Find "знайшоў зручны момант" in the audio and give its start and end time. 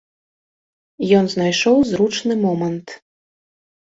1.33-2.87